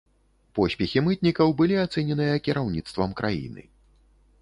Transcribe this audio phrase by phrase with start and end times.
[0.59, 3.63] Поспехі мытнікаў былі ацэненыя кіраўніцтвам краіны.